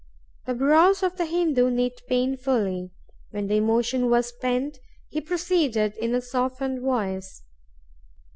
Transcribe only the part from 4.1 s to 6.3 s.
spent, he proceeded, in a